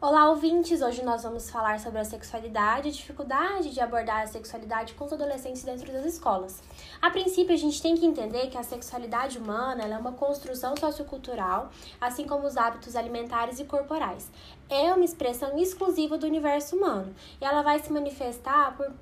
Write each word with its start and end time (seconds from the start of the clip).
Olá, 0.00 0.30
ouvintes! 0.30 0.80
Hoje 0.80 1.02
nós 1.02 1.24
vamos 1.24 1.50
falar 1.50 1.80
sobre 1.80 1.98
a 1.98 2.04
sexualidade 2.04 2.86
e 2.86 2.90
a 2.92 2.94
dificuldade 2.94 3.74
de 3.74 3.80
abordar 3.80 4.22
a 4.22 4.26
sexualidade 4.28 4.94
com 4.94 5.04
os 5.04 5.12
adolescentes 5.12 5.64
dentro 5.64 5.92
das 5.92 6.04
escolas. 6.04 6.62
A 7.02 7.10
princípio, 7.10 7.52
a 7.52 7.58
gente 7.58 7.82
tem 7.82 7.96
que 7.96 8.06
entender 8.06 8.46
que 8.46 8.56
a 8.56 8.62
sexualidade 8.62 9.38
humana 9.38 9.82
é 9.82 9.98
uma 9.98 10.12
construção 10.12 10.76
sociocultural, 10.76 11.72
assim 12.00 12.28
como 12.28 12.46
os 12.46 12.56
hábitos 12.56 12.94
alimentares 12.94 13.58
e 13.58 13.64
corporais. 13.64 14.30
É 14.70 14.92
uma 14.92 15.04
expressão 15.04 15.58
exclusiva 15.58 16.16
do 16.16 16.28
universo 16.28 16.76
humano 16.76 17.12
e 17.40 17.44
ela 17.44 17.62
vai 17.62 17.80
se 17.80 17.92
manifestar 17.92 18.76
por, 18.76 18.92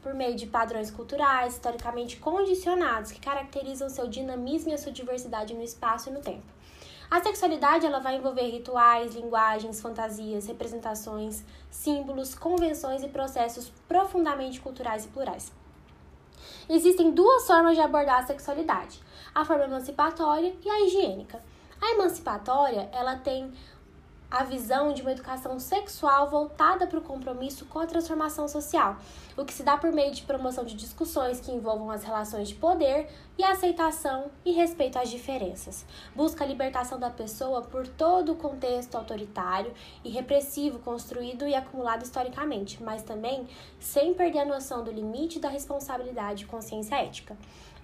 por 0.00 0.14
meio 0.14 0.36
de 0.36 0.46
padrões 0.46 0.88
culturais 0.88 1.54
historicamente 1.54 2.18
condicionados 2.18 3.10
que 3.10 3.20
caracterizam 3.20 3.88
seu 3.88 4.06
dinamismo 4.06 4.70
e 4.70 4.74
a 4.74 4.78
sua 4.78 4.92
diversidade 4.92 5.52
no 5.52 5.64
espaço 5.64 6.10
e 6.10 6.12
no 6.12 6.20
tempo. 6.20 6.54
A 7.10 7.22
sexualidade 7.22 7.86
ela 7.86 8.00
vai 8.00 8.16
envolver 8.16 8.48
rituais, 8.48 9.14
linguagens, 9.14 9.80
fantasias, 9.80 10.46
representações, 10.46 11.44
símbolos, 11.70 12.34
convenções 12.34 13.02
e 13.02 13.08
processos 13.08 13.72
profundamente 13.86 14.60
culturais 14.60 15.04
e 15.04 15.08
plurais. 15.08 15.52
Existem 16.68 17.10
duas 17.12 17.46
formas 17.46 17.76
de 17.76 17.82
abordar 17.82 18.22
a 18.22 18.26
sexualidade: 18.26 19.00
a 19.34 19.44
forma 19.44 19.64
emancipatória 19.64 20.54
e 20.64 20.68
a 20.68 20.80
higiênica. 20.86 21.42
A 21.80 21.92
emancipatória, 21.92 22.88
ela 22.92 23.16
tem 23.16 23.52
a 24.34 24.42
visão 24.42 24.92
de 24.92 25.00
uma 25.00 25.12
educação 25.12 25.60
sexual 25.60 26.28
voltada 26.28 26.88
para 26.88 26.98
o 26.98 27.02
compromisso 27.02 27.66
com 27.66 27.78
a 27.78 27.86
transformação 27.86 28.48
social, 28.48 28.96
o 29.36 29.44
que 29.44 29.54
se 29.54 29.62
dá 29.62 29.76
por 29.76 29.92
meio 29.92 30.12
de 30.12 30.22
promoção 30.22 30.64
de 30.64 30.74
discussões 30.74 31.38
que 31.38 31.52
envolvam 31.52 31.88
as 31.88 32.02
relações 32.02 32.48
de 32.48 32.56
poder 32.56 33.08
e 33.38 33.44
aceitação 33.44 34.32
e 34.44 34.50
respeito 34.50 34.98
às 34.98 35.08
diferenças. 35.08 35.86
Busca 36.16 36.42
a 36.42 36.46
libertação 36.48 36.98
da 36.98 37.10
pessoa 37.10 37.62
por 37.62 37.86
todo 37.86 38.32
o 38.32 38.36
contexto 38.36 38.96
autoritário 38.96 39.72
e 40.02 40.10
repressivo 40.10 40.80
construído 40.80 41.46
e 41.46 41.54
acumulado 41.54 42.02
historicamente, 42.02 42.82
mas 42.82 43.04
também 43.04 43.46
sem 43.78 44.14
perder 44.14 44.40
a 44.40 44.44
noção 44.44 44.82
do 44.82 44.90
limite 44.90 45.38
da 45.38 45.48
responsabilidade 45.48 46.42
e 46.42 46.46
consciência 46.46 46.96
ética. 46.96 47.36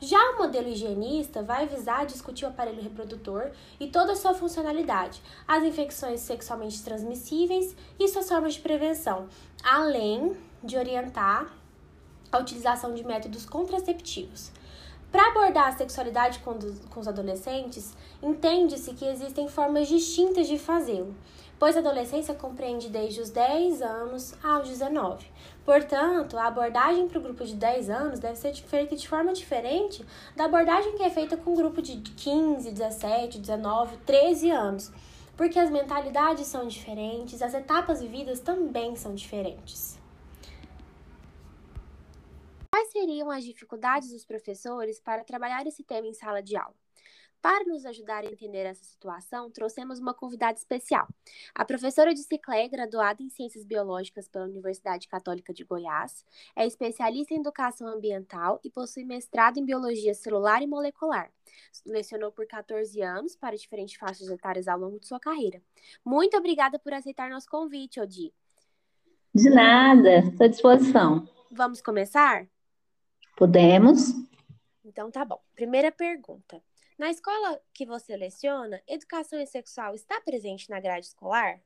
Já 0.02 0.30
o 0.30 0.38
modelo 0.38 0.68
higienista 0.68 1.42
vai 1.42 1.66
visar 1.66 2.06
discutir 2.06 2.46
o 2.46 2.48
aparelho 2.48 2.82
reprodutor 2.82 3.50
e 3.78 3.86
toda 3.86 4.12
a 4.12 4.16
sua 4.16 4.32
funcionalidade, 4.32 5.20
as 5.46 5.62
infecções 5.62 6.20
sexualmente 6.20 6.82
transmissíveis 6.82 7.76
e 7.98 8.08
suas 8.08 8.26
formas 8.26 8.54
de 8.54 8.60
prevenção, 8.60 9.28
além 9.62 10.34
de 10.64 10.78
orientar 10.78 11.52
a 12.32 12.38
utilização 12.38 12.94
de 12.94 13.04
métodos 13.04 13.44
contraceptivos. 13.44 14.50
Para 15.12 15.28
abordar 15.28 15.68
a 15.68 15.76
sexualidade 15.76 16.38
com, 16.38 16.56
os 16.98 17.06
adolescentes, 17.06 17.94
entende-se 18.22 18.94
que 18.94 19.04
existem 19.04 19.48
formas 19.48 19.86
distintas 19.86 20.48
de 20.48 20.58
fazê-lo 20.58 21.14
pois 21.60 21.76
a 21.76 21.80
adolescência 21.80 22.34
compreende 22.34 22.88
desde 22.88 23.20
os 23.20 23.28
10 23.28 23.82
anos 23.82 24.34
aos 24.42 24.66
19. 24.66 25.26
Portanto, 25.62 26.38
a 26.38 26.46
abordagem 26.46 27.06
para 27.06 27.18
o 27.18 27.22
grupo 27.22 27.44
de 27.44 27.54
10 27.54 27.90
anos 27.90 28.18
deve 28.18 28.36
ser 28.36 28.54
feita 28.54 28.96
de 28.96 29.06
forma 29.06 29.34
diferente 29.34 30.02
da 30.34 30.46
abordagem 30.46 30.96
que 30.96 31.02
é 31.02 31.10
feita 31.10 31.36
com 31.36 31.52
o 31.52 31.56
grupo 31.56 31.82
de 31.82 31.98
15, 31.98 32.70
17, 32.70 33.38
19, 33.38 33.98
13 33.98 34.50
anos, 34.50 34.90
porque 35.36 35.58
as 35.58 35.70
mentalidades 35.70 36.46
são 36.46 36.66
diferentes, 36.66 37.42
as 37.42 37.52
etapas 37.52 38.00
vividas 38.00 38.40
também 38.40 38.96
são 38.96 39.14
diferentes. 39.14 39.99
Quais 42.70 42.92
seriam 42.92 43.30
as 43.30 43.44
dificuldades 43.44 44.10
dos 44.12 44.24
professores 44.24 45.00
para 45.00 45.24
trabalhar 45.24 45.66
esse 45.66 45.82
tema 45.82 46.06
em 46.06 46.14
sala 46.14 46.40
de 46.40 46.56
aula? 46.56 46.74
Para 47.42 47.64
nos 47.64 47.86
ajudar 47.86 48.22
a 48.22 48.30
entender 48.30 48.66
essa 48.66 48.84
situação, 48.84 49.50
trouxemos 49.50 49.98
uma 49.98 50.12
convidada 50.12 50.58
especial. 50.58 51.08
A 51.54 51.64
professora 51.64 52.12
de 52.12 52.20
Ciclé, 52.22 52.68
graduada 52.68 53.22
em 53.22 53.30
Ciências 53.30 53.64
Biológicas 53.64 54.28
pela 54.28 54.44
Universidade 54.44 55.08
Católica 55.08 55.52
de 55.52 55.64
Goiás, 55.64 56.24
é 56.54 56.66
especialista 56.66 57.34
em 57.34 57.38
Educação 57.38 57.88
Ambiental 57.88 58.60
e 58.62 58.70
possui 58.70 59.04
mestrado 59.04 59.56
em 59.56 59.64
Biologia 59.64 60.12
Celular 60.12 60.62
e 60.62 60.66
Molecular. 60.66 61.32
Lecionou 61.86 62.30
por 62.30 62.46
14 62.46 63.00
anos 63.00 63.34
para 63.34 63.56
diferentes 63.56 63.96
faixas 63.96 64.28
etárias 64.28 64.68
ao 64.68 64.78
longo 64.78 65.00
de 65.00 65.06
sua 65.06 65.18
carreira. 65.18 65.62
Muito 66.04 66.36
obrigada 66.36 66.78
por 66.78 66.92
aceitar 66.92 67.30
nosso 67.30 67.48
convite, 67.48 67.98
Odi. 67.98 68.34
De 69.34 69.48
nada, 69.48 70.18
estou 70.18 70.44
à 70.44 70.48
disposição. 70.48 71.26
Vamos 71.50 71.80
começar? 71.80 72.46
Podemos. 73.40 74.14
Então 74.84 75.10
tá 75.10 75.24
bom. 75.24 75.40
Primeira 75.54 75.90
pergunta. 75.90 76.60
Na 76.98 77.08
escola 77.08 77.58
que 77.72 77.86
você 77.86 78.14
leciona, 78.14 78.82
educação 78.86 79.44
sexual 79.46 79.94
está 79.94 80.20
presente 80.20 80.68
na 80.68 80.78
grade 80.78 81.06
escolar? 81.06 81.58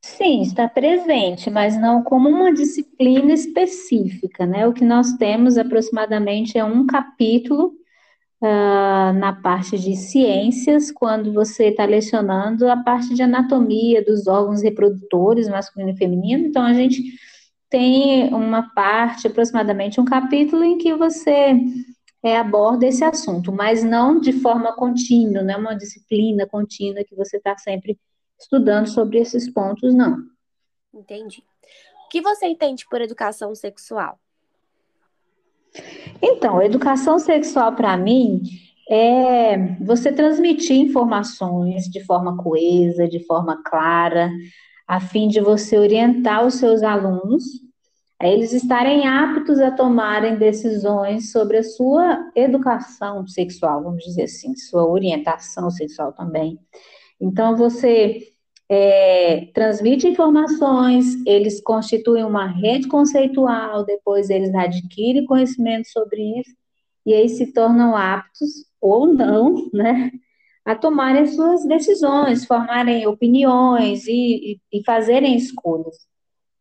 Sim, 0.00 0.42
está 0.42 0.68
presente, 0.68 1.48
mas 1.48 1.80
não 1.80 2.02
como 2.02 2.28
uma 2.28 2.52
disciplina 2.52 3.32
específica, 3.32 4.44
né? 4.44 4.66
O 4.66 4.72
que 4.72 4.84
nós 4.84 5.12
temos 5.12 5.56
aproximadamente 5.56 6.58
é 6.58 6.64
um 6.64 6.84
capítulo 6.84 7.72
uh, 8.42 9.12
na 9.16 9.32
parte 9.40 9.78
de 9.78 9.94
ciências, 9.94 10.90
quando 10.90 11.32
você 11.32 11.66
está 11.66 11.84
lecionando 11.84 12.68
a 12.68 12.76
parte 12.76 13.14
de 13.14 13.22
anatomia 13.22 14.04
dos 14.04 14.26
órgãos 14.26 14.62
reprodutores, 14.62 15.48
masculino 15.48 15.92
e 15.92 15.96
feminino. 15.96 16.48
Então, 16.48 16.64
a 16.64 16.72
gente 16.72 17.04
tem 17.72 18.28
uma 18.34 18.70
parte, 18.74 19.26
aproximadamente 19.26 19.98
um 19.98 20.04
capítulo, 20.04 20.62
em 20.62 20.76
que 20.76 20.94
você 20.94 21.58
é, 22.22 22.36
aborda 22.36 22.86
esse 22.86 23.02
assunto, 23.02 23.50
mas 23.50 23.82
não 23.82 24.20
de 24.20 24.30
forma 24.30 24.76
contínua, 24.76 25.42
não 25.42 25.54
é 25.54 25.56
uma 25.56 25.74
disciplina 25.74 26.46
contínua 26.46 27.02
que 27.02 27.16
você 27.16 27.38
está 27.38 27.56
sempre 27.56 27.98
estudando 28.38 28.88
sobre 28.88 29.18
esses 29.18 29.50
pontos, 29.50 29.94
não. 29.94 30.18
Entendi. 30.92 31.42
O 32.04 32.10
que 32.10 32.20
você 32.20 32.46
entende 32.46 32.84
por 32.90 33.00
educação 33.00 33.54
sexual? 33.54 34.20
Então, 36.20 36.60
educação 36.60 37.18
sexual 37.18 37.74
para 37.74 37.96
mim 37.96 38.42
é 38.86 39.56
você 39.82 40.12
transmitir 40.12 40.76
informações 40.76 41.84
de 41.84 42.04
forma 42.04 42.36
coesa, 42.36 43.08
de 43.08 43.24
forma 43.24 43.62
clara, 43.62 44.30
a 44.92 45.00
fim 45.00 45.26
de 45.26 45.40
você 45.40 45.78
orientar 45.78 46.46
os 46.46 46.56
seus 46.56 46.82
alunos 46.82 47.44
é 48.20 48.30
eles 48.30 48.52
estarem 48.52 49.08
aptos 49.08 49.58
a 49.58 49.70
tomarem 49.70 50.36
decisões 50.36 51.32
sobre 51.32 51.56
a 51.56 51.62
sua 51.62 52.30
educação 52.36 53.26
sexual, 53.26 53.82
vamos 53.82 54.04
dizer 54.04 54.24
assim, 54.24 54.54
sua 54.54 54.86
orientação 54.86 55.70
sexual 55.70 56.12
também. 56.12 56.58
Então, 57.18 57.56
você 57.56 58.18
é, 58.68 59.46
transmite 59.54 60.06
informações, 60.06 61.06
eles 61.24 61.58
constituem 61.62 62.24
uma 62.24 62.46
rede 62.46 62.86
conceitual, 62.86 63.86
depois 63.86 64.28
eles 64.28 64.54
adquirem 64.54 65.24
conhecimento 65.24 65.88
sobre 65.88 66.38
isso, 66.38 66.54
e 67.06 67.14
aí 67.14 67.30
se 67.30 67.50
tornam 67.54 67.96
aptos, 67.96 68.66
ou 68.78 69.06
não, 69.06 69.70
né, 69.72 70.12
a 70.64 70.74
tomarem 70.76 71.26
suas 71.26 71.64
decisões, 71.66 72.44
formarem 72.44 73.06
opiniões 73.06 74.06
e, 74.06 74.60
e, 74.72 74.78
e 74.80 74.84
fazerem 74.84 75.36
escolhas. 75.36 75.96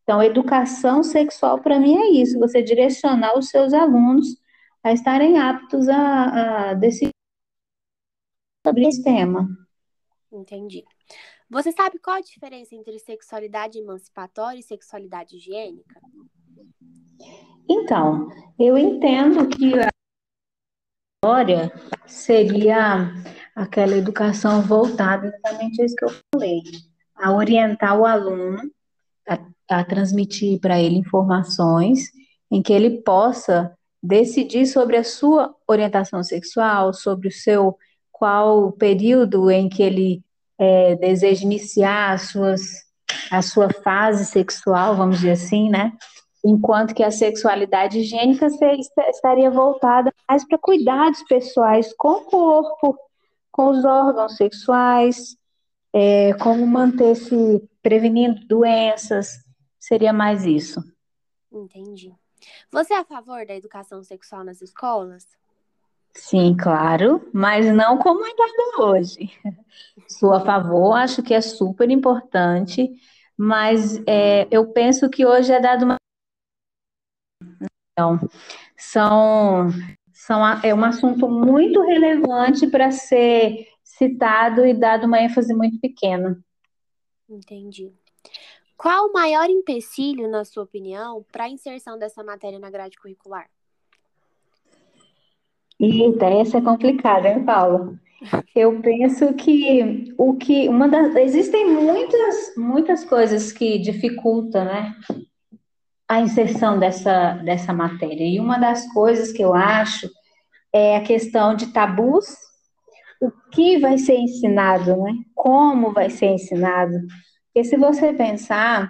Então, 0.04 0.22
educação 0.22 1.04
sexual 1.04 1.62
para 1.62 1.80
mim 1.80 1.96
é 1.96 2.10
isso, 2.22 2.40
você 2.40 2.62
direcionar 2.62 3.38
os 3.38 3.50
seus 3.50 3.74
alunos 3.74 4.28
a 4.84 4.92
estarem 4.92 5.38
aptos 5.38 5.88
a, 5.88 6.72
a 6.72 6.74
decidir 6.74 7.12
sobre 8.66 8.88
esse 8.88 9.04
tema. 9.04 9.48
Entendi. 10.32 10.84
Você 11.50 11.72
sabe 11.72 12.00
qual 12.00 12.16
a 12.16 12.22
diferença 12.22 12.74
entre 12.74 12.98
sexualidade 12.98 13.78
emancipatória 13.78 14.60
e 14.60 14.64
sexualidade 14.64 15.36
higiênica? 15.36 16.00
Então, 17.70 18.30
eu 18.58 18.78
entendo 18.78 19.48
que 19.50 19.74
a 19.78 19.90
história 21.24 21.72
seria 22.08 23.14
aquela 23.56 23.96
educação 23.96 24.62
voltada 24.62 25.28
exatamente 25.28 25.82
a 25.82 25.86
isso 25.86 25.96
que 25.96 26.06
eu 26.06 26.14
falei, 26.34 26.62
a 27.16 27.32
orientar 27.34 28.00
o 28.00 28.06
aluno 28.06 28.60
a, 29.28 29.38
a 29.70 29.84
transmitir 29.84 30.60
para 30.60 30.80
ele 30.80 30.98
informações 30.98 32.10
em 32.50 32.62
que 32.62 32.74
ele 32.74 33.02
possa 33.02 33.74
decidir 34.02 34.66
sobre 34.66 34.98
a 34.98 35.04
sua 35.04 35.56
orientação 35.68 36.24
sexual, 36.24 36.94
sobre 36.94 37.28
o 37.28 37.32
seu 37.32 37.78
qual 38.12 38.66
o 38.68 38.72
período 38.72 39.50
em 39.50 39.68
que 39.68 39.82
ele 39.82 40.24
é, 40.60 40.96
deseja 40.96 41.44
iniciar 41.44 42.14
as 42.14 42.24
suas, 42.24 42.62
a 43.32 43.42
sua 43.42 43.70
fase 43.72 44.26
sexual, 44.26 44.96
vamos 44.96 45.18
dizer 45.18 45.32
assim, 45.32 45.70
né? 45.70 45.92
Enquanto 46.44 46.94
que 46.94 47.04
a 47.04 47.12
sexualidade 47.12 48.00
higiênica 48.00 48.48
estaria 49.10 49.50
voltada 49.50 50.12
mais 50.30 50.48
para 50.48 50.58
cuidados 50.58 51.24
pessoais 51.24 51.94
com 51.98 52.10
o 52.10 52.22
corpo, 52.22 52.98
com 53.52 53.70
os 53.70 53.84
órgãos 53.84 54.36
sexuais, 54.36 55.36
é, 55.94 56.34
como 56.36 56.66
manter-se 56.66 57.62
prevenindo 57.82 58.46
doenças, 58.48 59.44
seria 59.80 60.14
mais 60.14 60.46
isso. 60.46 60.82
Entendi. 61.52 62.14
Você 62.72 62.94
é 62.94 63.00
a 63.00 63.06
favor 63.06 63.46
da 63.46 63.56
educação 63.56 64.04
sexual 64.04 64.44
nas 64.44 64.62
escolas? 64.62 65.28
Sim, 66.14 66.56
claro, 66.58 67.30
mas 67.34 67.66
não 67.74 67.98
como 67.98 68.26
é 68.26 68.30
dado 68.36 68.90
hoje. 68.90 69.32
Sou 70.08 70.34
a 70.34 70.42
favor, 70.42 70.94
acho 70.94 71.24
que 71.24 71.34
é 71.34 71.42
super 71.42 71.90
importante, 71.90 72.90
mas 73.38 73.98
é, 74.06 74.48
eu 74.52 74.72
penso 74.72 75.10
que 75.10 75.26
hoje 75.26 75.52
é 75.52 75.60
dado 75.60 75.86
uma. 75.86 75.96
Então, 77.94 78.20
são, 78.78 79.70
são, 80.26 80.46
é 80.64 80.74
um 80.74 80.84
assunto 80.84 81.28
muito 81.28 81.82
relevante 81.82 82.68
para 82.68 82.92
ser 82.92 83.68
citado 83.84 84.64
e 84.64 84.74
dado 84.74 85.08
uma 85.08 85.20
ênfase 85.20 85.52
muito 85.52 85.80
pequena. 85.80 86.40
Entendi. 87.28 87.92
Qual 88.78 89.08
o 89.08 89.14
maior 89.14 89.50
empecilho, 89.50 90.30
na 90.30 90.46
sua 90.46 90.64
opinião, 90.64 91.26
para 91.32 91.46
a 91.46 91.50
inserção 91.50 91.98
dessa 91.98 92.24
matéria 92.24 92.60
na 92.60 92.70
grade 92.70 92.98
curricular? 92.98 93.50
Eita, 95.80 96.26
essa 96.28 96.60
é 96.60 96.62
complicada, 96.62 97.28
hein, 97.28 97.44
Paulo? 97.44 98.00
Eu 98.56 98.80
penso 98.80 99.34
que 99.34 100.14
o 100.20 100.36
que 100.36 100.70
uma 100.70 100.88
das 100.88 101.16
existem 101.16 101.66
muitas 101.68 102.56
muitas 102.56 103.04
coisas 103.04 103.52
que 103.52 103.80
dificultam, 103.80 104.66
né, 104.66 104.96
a 106.12 106.20
inserção 106.20 106.78
dessa 106.78 107.36
dessa 107.36 107.72
matéria. 107.72 108.26
E 108.26 108.38
uma 108.38 108.58
das 108.58 108.86
coisas 108.92 109.32
que 109.32 109.42
eu 109.42 109.54
acho 109.54 110.10
é 110.74 110.98
a 110.98 111.02
questão 111.02 111.56
de 111.56 111.68
tabus, 111.68 112.26
o 113.22 113.32
que 113.50 113.80
vai 113.80 113.98
ser 113.98 114.18
ensinado, 114.18 114.98
né? 114.98 115.14
Como 115.34 115.94
vai 115.94 116.10
ser 116.10 116.26
ensinado? 116.28 116.98
Porque 117.46 117.64
se 117.64 117.78
você 117.78 118.12
pensar, 118.12 118.90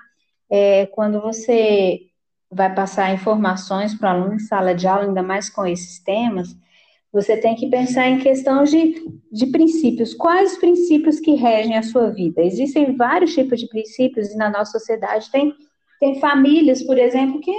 é, 0.50 0.88
quando 0.88 1.22
você 1.22 2.00
vai 2.50 2.74
passar 2.74 3.14
informações 3.14 3.94
para 3.94 4.10
o 4.10 4.18
aluno 4.18 4.36
em 4.36 4.40
sala 4.40 4.74
de 4.74 4.88
aula, 4.88 5.04
ainda 5.04 5.22
mais 5.22 5.48
com 5.48 5.64
esses 5.66 6.00
temas, 6.04 6.50
você 7.14 7.38
tem 7.38 7.56
que 7.56 7.70
pensar 7.70 8.08
em 8.08 8.18
questão 8.18 8.64
de, 8.64 8.96
de 9.32 9.46
princípios. 9.48 10.16
Quais 10.16 10.58
princípios 10.58 11.20
que 11.20 11.36
regem 11.36 11.78
a 11.78 11.84
sua 11.84 12.10
vida? 12.10 12.42
Existem 12.42 12.96
vários 12.96 13.34
tipos 13.36 13.60
de 13.60 13.68
princípios 13.68 14.32
e 14.32 14.38
na 14.38 14.50
nossa 14.50 14.80
sociedade 14.80 15.30
tem, 15.30 15.54
tem 16.02 16.20
famílias, 16.20 16.82
por 16.82 16.98
exemplo, 16.98 17.40
que 17.40 17.56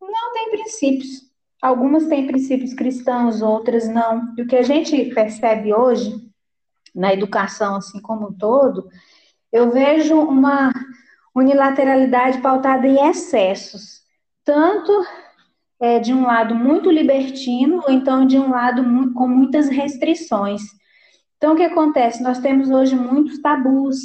não 0.00 0.32
têm 0.32 0.50
princípios. 0.52 1.22
Algumas 1.60 2.06
têm 2.06 2.28
princípios 2.28 2.72
cristãos, 2.72 3.42
outras 3.42 3.88
não. 3.88 4.32
E 4.38 4.42
o 4.42 4.46
que 4.46 4.54
a 4.54 4.62
gente 4.62 5.06
percebe 5.06 5.74
hoje 5.74 6.14
na 6.94 7.12
educação, 7.12 7.74
assim 7.74 8.00
como 8.00 8.28
um 8.28 8.32
todo, 8.32 8.88
eu 9.52 9.72
vejo 9.72 10.16
uma 10.16 10.72
unilateralidade 11.34 12.40
pautada 12.40 12.86
em 12.86 13.08
excessos, 13.08 14.02
tanto 14.44 14.92
é, 15.80 15.98
de 15.98 16.14
um 16.14 16.22
lado 16.22 16.54
muito 16.54 16.88
libertino, 16.88 17.82
ou 17.84 17.92
então 17.92 18.24
de 18.24 18.38
um 18.38 18.50
lado 18.50 18.84
muito, 18.84 19.14
com 19.14 19.26
muitas 19.26 19.68
restrições. 19.68 20.62
Então, 21.36 21.54
o 21.54 21.56
que 21.56 21.64
acontece? 21.64 22.22
Nós 22.22 22.38
temos 22.38 22.70
hoje 22.70 22.94
muitos 22.94 23.40
tabus, 23.40 23.98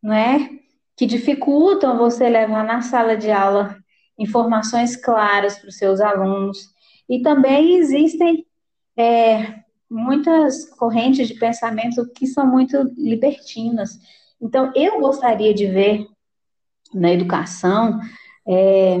não 0.00 0.14
é? 0.14 0.48
Que 0.96 1.06
dificultam 1.06 1.98
você 1.98 2.28
levar 2.28 2.64
na 2.64 2.80
sala 2.80 3.16
de 3.16 3.30
aula 3.30 3.76
informações 4.18 4.96
claras 4.96 5.58
para 5.58 5.68
os 5.68 5.76
seus 5.76 6.00
alunos. 6.00 6.58
E 7.08 7.20
também 7.20 7.76
existem 7.76 8.46
é, 8.96 9.54
muitas 9.90 10.68
correntes 10.70 11.28
de 11.28 11.34
pensamento 11.34 12.06
que 12.14 12.26
são 12.26 12.46
muito 12.46 12.76
libertinas. 12.96 13.98
Então, 14.40 14.72
eu 14.74 15.00
gostaria 15.00 15.52
de 15.52 15.66
ver 15.66 16.06
na 16.94 17.12
educação 17.12 18.00
é, 18.46 19.00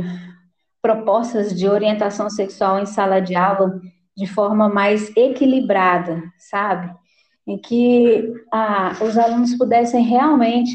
propostas 0.82 1.54
de 1.54 1.68
orientação 1.68 2.28
sexual 2.30 2.78
em 2.78 2.86
sala 2.86 3.20
de 3.20 3.34
aula 3.34 3.80
de 4.16 4.26
forma 4.26 4.68
mais 4.68 5.14
equilibrada, 5.16 6.22
sabe? 6.38 6.92
Em 7.46 7.58
que 7.58 8.32
ah, 8.52 8.96
os 9.00 9.18
alunos 9.18 9.54
pudessem 9.56 10.02
realmente 10.02 10.74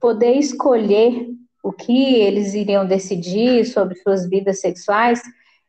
poder 0.00 0.34
escolher 0.34 1.28
o 1.62 1.72
que 1.72 2.14
eles 2.14 2.54
iriam 2.54 2.86
decidir 2.86 3.64
sobre 3.64 3.96
suas 3.96 4.28
vidas 4.28 4.60
sexuais 4.60 5.20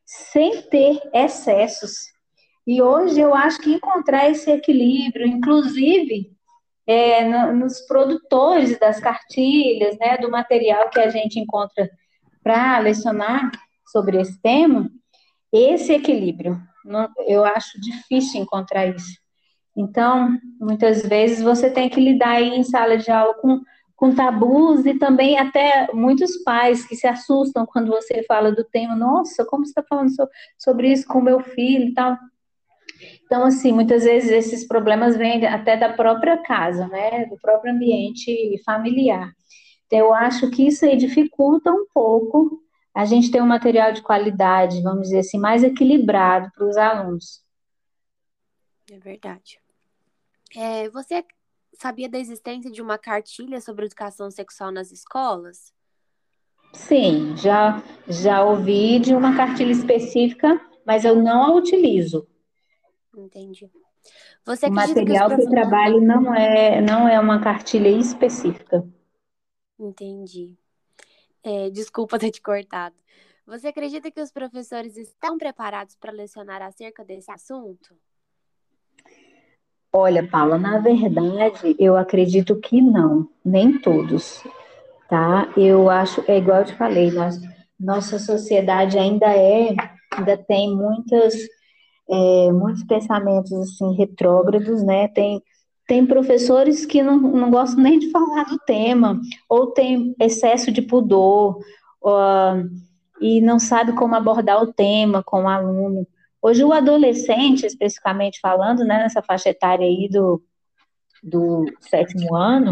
sem 0.05 0.61
ter 0.63 0.99
excessos. 1.13 1.93
E 2.65 2.81
hoje 2.81 3.19
eu 3.19 3.33
acho 3.33 3.59
que 3.59 3.73
encontrar 3.73 4.29
esse 4.29 4.51
equilíbrio, 4.51 5.25
inclusive 5.25 6.31
é, 6.85 7.23
no, 7.23 7.55
nos 7.55 7.81
produtores 7.81 8.79
das 8.79 8.99
cartilhas, 8.99 9.97
né, 9.99 10.17
do 10.17 10.29
material 10.29 10.89
que 10.89 10.99
a 10.99 11.09
gente 11.09 11.39
encontra 11.39 11.89
para 12.43 12.79
lecionar, 12.79 13.51
sobre 13.87 14.19
esse 14.19 14.39
tema, 14.41 14.89
esse 15.51 15.93
equilíbrio. 15.93 16.59
Não, 16.83 17.09
eu 17.25 17.43
acho 17.43 17.79
difícil 17.79 18.41
encontrar 18.41 18.87
isso. 18.87 19.17
Então, 19.75 20.37
muitas 20.59 21.05
vezes 21.05 21.41
você 21.41 21.69
tem 21.69 21.89
que 21.89 21.99
lidar 21.99 22.41
em 22.41 22.63
sala 22.63 22.97
de 22.97 23.11
aula 23.11 23.33
com, 23.35 23.61
com 23.97 24.13
tabus 24.13 24.85
e 24.85 24.93
também 24.93 25.39
até 25.39 25.91
muitos 25.91 26.37
pais 26.43 26.85
que 26.85 26.95
se 26.95 27.07
assustam 27.07 27.65
quando 27.65 27.87
você 27.87 28.23
fala 28.23 28.51
do 28.51 28.63
tema. 28.63 28.95
Nossa, 28.95 29.43
como 29.43 29.65
você 29.65 29.71
está 29.71 29.83
falando 29.83 30.15
so, 30.15 30.25
sobre 30.57 30.93
isso 30.93 31.07
com 31.07 31.19
meu 31.19 31.41
filho 31.41 31.89
e 31.89 31.93
tal? 31.95 32.15
Então, 33.25 33.43
assim, 33.43 33.73
muitas 33.73 34.03
vezes 34.03 34.29
esses 34.29 34.67
problemas 34.67 35.17
vêm 35.17 35.45
até 35.47 35.75
da 35.75 35.91
própria 35.91 36.37
casa, 36.37 36.87
né? 36.87 37.25
Do 37.25 37.37
próprio 37.37 37.73
ambiente 37.73 38.61
familiar. 38.63 39.33
Então, 39.87 39.99
eu 39.99 40.13
acho 40.13 40.49
que 40.51 40.67
isso 40.67 40.85
aí 40.85 40.95
dificulta 40.95 41.71
um 41.71 41.87
pouco 41.91 42.61
a 42.93 43.05
gente 43.05 43.29
tem 43.29 43.41
um 43.41 43.47
material 43.47 43.91
de 43.91 44.01
qualidade, 44.01 44.81
vamos 44.81 45.03
dizer 45.03 45.19
assim, 45.19 45.37
mais 45.37 45.63
equilibrado 45.63 46.51
para 46.55 46.67
os 46.67 46.77
alunos. 46.77 47.43
É 48.91 48.97
verdade. 48.97 49.59
É, 50.55 50.89
você 50.89 51.23
sabia 51.73 52.09
da 52.09 52.17
existência 52.17 52.71
de 52.71 52.81
uma 52.81 52.97
cartilha 52.97 53.61
sobre 53.61 53.85
educação 53.85 54.29
sexual 54.31 54.71
nas 54.71 54.91
escolas? 54.91 55.73
Sim, 56.73 57.35
já, 57.37 57.81
já 58.07 58.43
ouvi 58.43 58.99
de 58.99 59.13
uma 59.13 59.35
cartilha 59.35 59.71
específica, 59.71 60.59
mas 60.85 61.05
eu 61.05 61.15
não 61.15 61.43
a 61.43 61.53
utilizo. 61.53 62.27
Entendi. 63.15 63.69
Você 64.45 64.67
o 64.67 64.71
material 64.71 65.29
que, 65.29 65.35
que 65.35 65.41
eu 65.43 65.49
trabalho 65.49 65.99
não 66.01 66.33
é, 66.33 66.81
não 66.81 67.07
é 67.07 67.19
uma 67.19 67.41
cartilha 67.41 67.89
específica. 67.89 68.87
Entendi. 69.79 70.57
É, 71.43 71.69
desculpa 71.69 72.19
ter 72.19 72.31
te 72.31 72.41
cortado. 72.41 72.95
Você 73.45 73.67
acredita 73.67 74.11
que 74.11 74.21
os 74.21 74.31
professores 74.31 74.97
estão 74.97 75.37
preparados 75.37 75.95
para 75.95 76.11
lecionar 76.11 76.61
acerca 76.61 77.03
desse 77.05 77.31
assunto? 77.31 77.95
Olha, 79.91 80.27
Paula, 80.27 80.57
na 80.57 80.79
verdade, 80.79 81.75
eu 81.79 81.97
acredito 81.97 82.55
que 82.59 82.81
não, 82.81 83.27
nem 83.43 83.79
todos, 83.79 84.43
tá? 85.09 85.51
Eu 85.55 85.89
acho, 85.89 86.23
é 86.27 86.37
igual 86.37 86.59
eu 86.59 86.65
te 86.65 86.75
falei, 86.75 87.11
nós, 87.11 87.39
nossa 87.79 88.19
sociedade 88.19 88.97
ainda 88.97 89.27
é, 89.27 89.75
ainda 90.11 90.37
tem 90.37 90.75
muitas, 90.75 91.35
é, 92.09 92.51
muitos 92.51 92.83
pensamentos 92.83 93.51
assim 93.53 93.95
retrógrados, 93.95 94.83
né? 94.83 95.07
Tem 95.07 95.41
tem 95.87 96.05
professores 96.05 96.85
que 96.85 97.01
não, 97.01 97.17
não 97.17 97.49
gostam 97.49 97.81
nem 97.81 97.97
de 97.97 98.11
falar 98.11 98.43
do 98.43 98.59
tema, 98.59 99.21
ou 99.47 99.67
tem 99.67 100.13
excesso 100.19 100.69
de 100.69 100.81
pudor, 100.81 101.59
uh, 102.03 102.69
e 103.21 103.39
não 103.39 103.57
sabe 103.57 103.93
como 103.93 104.13
abordar 104.13 104.61
o 104.61 104.73
tema 104.73 105.23
com 105.23 105.43
o 105.43 105.47
aluno. 105.47 106.05
Hoje, 106.41 106.63
o 106.63 106.71
adolescente, 106.71 107.65
especificamente 107.65 108.39
falando, 108.39 108.85
né, 108.85 108.99
nessa 108.99 109.21
faixa 109.21 109.49
etária 109.49 109.85
aí 109.85 110.07
do, 110.09 110.41
do 111.23 111.65
sétimo 111.81 112.35
ano, 112.35 112.71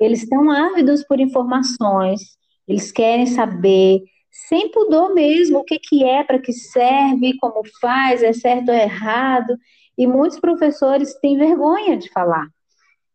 eles 0.00 0.22
estão 0.22 0.50
ávidos 0.50 1.04
por 1.04 1.20
informações, 1.20 2.36
eles 2.66 2.92
querem 2.92 3.26
saber, 3.26 4.02
sem 4.30 4.70
pudor 4.70 5.14
mesmo, 5.14 5.58
o 5.58 5.64
que, 5.64 5.78
que 5.78 6.04
é, 6.04 6.22
para 6.22 6.38
que 6.38 6.52
serve, 6.52 7.36
como 7.38 7.62
faz, 7.80 8.22
é 8.22 8.32
certo 8.32 8.68
ou 8.68 8.74
errado, 8.74 9.56
e 9.96 10.06
muitos 10.06 10.38
professores 10.38 11.18
têm 11.20 11.36
vergonha 11.36 11.96
de 11.96 12.10
falar, 12.10 12.46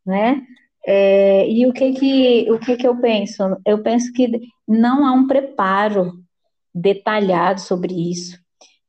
né? 0.05 0.41
É, 0.85 1.49
e 1.49 1.65
o 1.65 1.71
que 1.71 1.93
que, 1.93 2.51
o 2.51 2.59
que 2.59 2.75
que 2.75 2.85
eu 2.85 2.99
penso? 2.99 3.41
Eu 3.65 3.81
penso 3.81 4.11
que 4.11 4.41
não 4.67 5.05
há 5.05 5.13
um 5.13 5.27
preparo 5.27 6.11
detalhado 6.75 7.61
sobre 7.61 7.93
isso. 8.11 8.42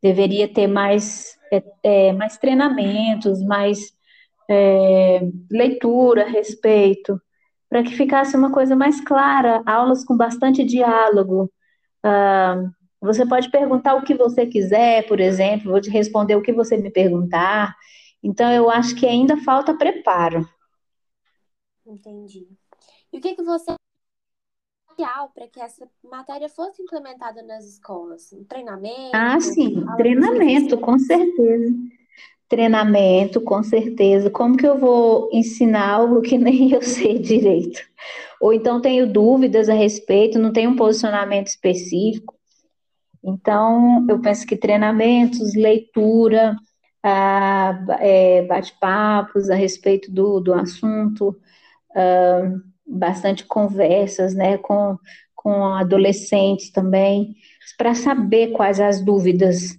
Deveria 0.05 0.47
ter 0.47 0.67
mais, 0.67 1.39
é, 1.51 1.63
é, 1.83 2.13
mais 2.13 2.37
treinamentos, 2.37 3.43
mais 3.43 3.91
é, 4.51 5.23
leitura 5.51 6.25
a 6.25 6.29
respeito, 6.29 7.19
para 7.71 7.83
que 7.83 7.97
ficasse 7.97 8.37
uma 8.37 8.53
coisa 8.53 8.77
mais 8.77 9.01
clara, 9.01 9.63
aulas 9.65 10.05
com 10.05 10.15
bastante 10.15 10.63
diálogo, 10.63 11.51
ah, 12.03 12.71
você 13.01 13.27
pode 13.27 13.51
perguntar 13.51 13.95
o 13.95 14.05
que 14.05 14.15
você 14.15 14.47
quiser, 14.47 15.07
por 15.09 15.21
exemplo, 15.21 15.71
vou 15.71 15.81
te 15.81 15.91
responder 15.91 16.37
o 16.37 16.43
que 16.43 16.53
você 16.53 16.77
me 16.77 16.91
perguntar. 16.91 17.75
Então, 18.23 18.53
eu 18.53 18.71
acho 18.71 18.95
que 18.95 19.07
ainda 19.07 19.39
falta 19.39 19.77
preparo. 19.77 20.47
Entendi. 21.87 22.47
E 23.11 23.19
o 23.19 23.21
que, 23.21 23.35
que 23.35 23.43
você 23.43 23.75
para 25.35 25.49
que 25.49 25.61
essa 25.61 25.89
matéria 26.03 26.49
fosse 26.49 26.83
implementada 26.83 27.43
nas 27.43 27.65
escolas? 27.65 28.33
Um 28.33 28.45
treinamento? 28.45 29.11
Ah, 29.13 29.41
sim, 29.41 29.85
treinamento, 29.97 30.79
com 30.79 30.99
certeza. 30.99 31.75
Treinamento, 32.49 33.41
com 33.41 33.63
certeza. 33.63 34.31
Como 34.31 34.57
que 34.57 34.67
eu 34.67 34.79
vou 34.79 35.29
ensinar 35.33 35.89
algo 35.89 36.21
que 36.21 36.37
nem 36.39 36.73
eu 36.73 36.83
sei 36.83 37.19
direito? 37.19 37.81
Ou 38.41 38.53
então 38.53 38.81
tenho 38.81 39.11
dúvidas 39.11 39.69
a 39.69 39.75
respeito, 39.75 40.39
não 40.39 40.53
tenho 40.53 40.71
um 40.71 40.77
posicionamento 40.77 41.49
específico. 41.49 42.35
Então, 43.23 44.07
eu 44.09 44.21
penso 44.21 44.47
que 44.47 44.57
treinamentos, 44.57 45.55
leitura, 45.55 46.55
ah, 47.03 47.79
é, 48.01 48.43
bate-papos 48.43 49.49
a 49.49 49.55
respeito 49.55 50.13
do, 50.13 50.41
do 50.41 50.53
assunto, 50.53 51.35
ah, 51.97 52.53
bastante 52.87 53.45
conversas 53.45 54.35
né, 54.35 54.59
com, 54.59 54.99
com 55.35 55.65
adolescentes 55.67 56.71
também, 56.71 57.35
para 57.77 57.95
saber 57.95 58.53
quais 58.53 58.81
as 58.81 59.01
dúvidas. 59.01 59.79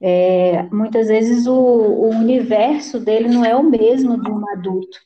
É, 0.00 0.62
muitas 0.64 1.08
vezes 1.08 1.46
o, 1.46 1.54
o 1.54 2.10
universo 2.10 3.00
dele 3.00 3.28
não 3.28 3.44
é 3.44 3.56
o 3.56 3.62
mesmo 3.62 4.22
de 4.22 4.30
um 4.30 4.48
adulto. 4.50 4.98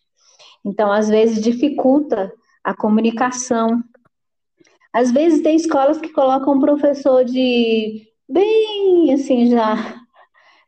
Então, 0.65 0.91
às 0.93 1.09
vezes, 1.09 1.43
dificulta 1.43 2.33
a 2.63 2.75
comunicação. 2.75 3.83
Às 4.93 5.11
vezes 5.11 5.43
tem 5.43 5.57
escolas 5.57 5.99
que 5.99 6.13
colocam 6.13 6.55
um 6.55 6.61
professor 6.61 7.25
de 7.25 8.07
bem 8.29 9.13
assim 9.13 9.51
já 9.51 10.01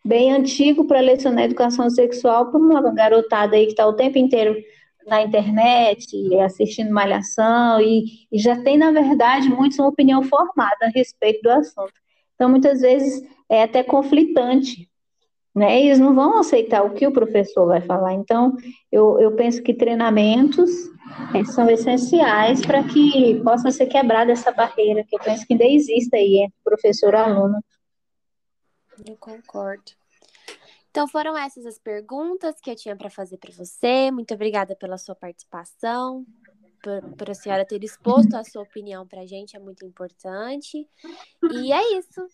bem 0.04 0.32
antigo 0.32 0.84
para 0.84 1.00
lecionar 1.00 1.44
educação 1.44 1.88
sexual 1.88 2.50
para 2.50 2.58
uma 2.58 2.92
garotada 2.92 3.54
aí 3.54 3.66
que 3.66 3.72
está 3.72 3.86
o 3.86 3.92
tempo 3.92 4.18
inteiro 4.18 4.56
na 5.06 5.22
internet, 5.22 6.34
assistindo 6.40 6.92
malhação, 6.92 7.80
e, 7.80 8.26
e, 8.30 8.38
já 8.38 8.60
tem, 8.62 8.76
na 8.76 8.90
verdade, 8.90 9.48
muitos 9.48 9.78
uma 9.78 9.88
opinião 9.88 10.22
formada 10.22 10.86
a 10.86 10.88
respeito 10.88 11.42
do 11.42 11.50
assunto. 11.50 11.92
Então, 12.34 12.48
muitas 12.48 12.80
vezes, 12.80 13.22
é 13.48 13.62
até 13.62 13.82
conflitante, 13.82 14.88
né? 15.54 15.80
Eles 15.80 15.98
não 15.98 16.14
vão 16.14 16.38
aceitar 16.38 16.82
o 16.82 16.94
que 16.94 17.06
o 17.06 17.12
professor 17.12 17.66
vai 17.66 17.80
falar. 17.80 18.14
Então, 18.14 18.56
eu, 18.90 19.20
eu 19.20 19.32
penso 19.36 19.62
que 19.62 19.74
treinamentos 19.74 20.70
é, 21.34 21.44
são 21.44 21.68
essenciais 21.68 22.64
para 22.64 22.82
que 22.84 23.40
possa 23.42 23.70
ser 23.70 23.86
quebrada 23.86 24.32
essa 24.32 24.50
barreira, 24.50 25.04
que 25.04 25.14
eu 25.14 25.20
penso 25.20 25.46
que 25.46 25.52
ainda 25.52 25.64
existe 25.64 26.14
aí 26.16 26.44
entre 26.44 26.56
professor 26.64 27.12
e 27.12 27.16
aluno. 27.16 27.62
Eu 29.06 29.16
concordo. 29.16 30.01
Então 30.92 31.08
foram 31.08 31.34
essas 31.38 31.64
as 31.64 31.78
perguntas 31.78 32.60
que 32.60 32.70
eu 32.70 32.76
tinha 32.76 32.94
para 32.94 33.08
fazer 33.08 33.38
para 33.38 33.50
você. 33.50 34.10
Muito 34.10 34.34
obrigada 34.34 34.76
pela 34.76 34.98
sua 34.98 35.14
participação, 35.14 36.26
por, 36.82 37.16
por, 37.16 37.30
a 37.30 37.34
senhora 37.34 37.64
ter 37.64 37.82
exposto 37.82 38.34
a 38.34 38.44
sua 38.44 38.62
opinião 38.62 39.08
para 39.08 39.22
a 39.22 39.26
gente, 39.26 39.56
é 39.56 39.58
muito 39.58 39.86
importante. 39.86 40.86
E 41.50 41.72
é 41.72 41.98
isso. 41.98 42.26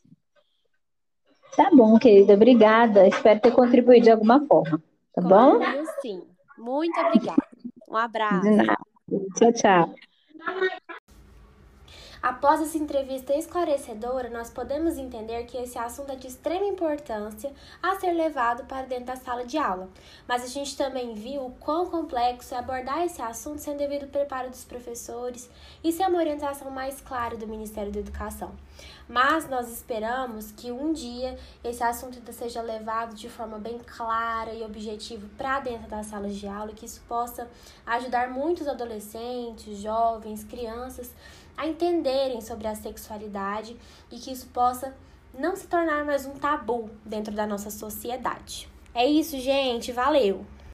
Tá 1.57 1.71
bom, 1.73 1.97
querida, 2.01 2.35
obrigada. 2.35 3.07
Espero 3.07 3.39
ter 3.39 3.53
contribuído 3.53 4.05
de 4.05 4.11
alguma 4.11 4.45
forma. 4.45 4.83
Tá 5.13 5.23
bom? 5.23 5.61
sim. 6.03 6.21
Muito 6.59 6.99
obrigada. 6.99 7.47
Um 7.89 7.97
abraço. 7.97 8.43
De 8.43 8.57
nada. 8.57 8.77
Tchau, 9.37 9.53
tchau. 9.53 10.79
Após 12.21 12.61
essa 12.61 12.77
entrevista 12.77 13.33
esclarecedora, 13.33 14.29
nós 14.29 14.51
podemos 14.51 14.99
entender 14.99 15.45
que 15.45 15.57
esse 15.57 15.79
assunto 15.79 16.11
é 16.11 16.17
de 16.17 16.27
extrema 16.27 16.67
importância 16.67 17.53
a 17.81 17.95
ser 17.97 18.13
levado 18.13 18.65
para 18.65 18.87
dentro 18.87 19.07
da 19.07 19.17
sala 19.17 19.45
de 19.45 19.57
aula. 19.57 19.89
Mas 20.27 20.43
a 20.43 20.49
gente 20.49 20.77
também 20.77 21.15
viu 21.15 21.47
o 21.47 21.53
quão 21.53 21.87
complexo 21.87 22.55
é 22.55 22.59
abordar 22.59 23.05
esse 23.05 23.23
assunto 23.23 23.61
sem 23.61 23.77
devido 23.77 24.09
preparo 24.09 24.51
dos 24.51 24.65
professores 24.65 25.49
e 25.83 25.93
sem 25.93 26.07
uma 26.09 26.19
orientação 26.19 26.71
mais 26.71 27.01
clara 27.01 27.37
do 27.37 27.47
Ministério 27.47 27.93
da 27.93 28.01
Educação. 28.01 28.53
Mas 29.09 29.49
nós 29.49 29.71
esperamos 29.71 30.53
que 30.53 30.71
um 30.71 30.93
dia 30.93 31.39
esse 31.65 31.83
assunto 31.83 32.19
seja 32.33 32.61
levado 32.61 33.15
de 33.15 33.29
forma 33.29 33.59
bem 33.59 33.79
clara 33.79 34.53
e 34.53 34.63
objetiva 34.63 35.27
para 35.37 35.61
dentro 35.61 35.89
das 35.89 36.07
salas 36.07 36.37
de 36.37 36.47
aula 36.47 36.73
e 36.73 36.75
que 36.75 36.85
isso 36.85 37.01
possa 37.09 37.49
ajudar 37.87 38.29
muitos 38.29 38.69
adolescentes, 38.69 39.79
jovens, 39.79 40.45
crianças 40.45 41.11
a 41.59 41.67
entenderem 41.67 42.41
sobre 42.41 42.69
a 42.69 42.75
sexualidade 42.75 43.77
e 44.11 44.19
que 44.19 44.31
isso 44.33 44.47
possa 44.47 44.95
não 45.37 45.57
se 45.57 45.67
tornar 45.67 46.05
mais 46.05 46.25
um 46.25 46.33
tabu 46.33 46.89
dentro 47.05 47.35
da 47.35 47.47
nossa 47.47 47.69
sociedade. 47.69 48.69
É 48.95 49.05
isso, 49.05 49.39
gente. 49.39 49.93
Valeu! 49.93 50.47